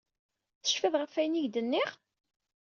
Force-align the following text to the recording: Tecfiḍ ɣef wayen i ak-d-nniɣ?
Tecfiḍ 0.63 0.93
ɣef 0.97 1.13
wayen 1.15 1.39
i 1.39 1.41
ak-d-nniɣ? 1.41 1.91